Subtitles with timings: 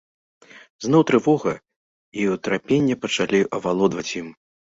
[0.85, 1.53] Зноў трывога
[2.21, 4.27] і ўтрапенне пачалі авалодваць ім.